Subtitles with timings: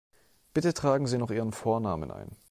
[0.55, 2.35] Bitte tragen Sie noch Ihren Vornamen ein.